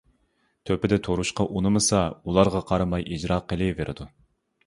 تۆپىدە 0.69 0.97
تۇرۇشقا 1.07 1.45
ئۇنىمىسا، 1.57 2.01
ئۇلارغا 2.09 2.61
قارىماي 2.71 3.05
ئىجرا 3.17 3.37
قىلىۋېرىدۇ. 3.53 4.09